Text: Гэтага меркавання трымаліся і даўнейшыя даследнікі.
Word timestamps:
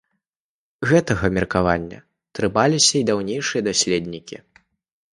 Гэтага 0.91 1.25
меркавання 1.37 1.99
трымаліся 2.39 2.93
і 3.01 3.05
даўнейшыя 3.13 3.61
даследнікі. 3.71 4.35